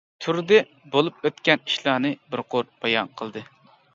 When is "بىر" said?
2.33-2.45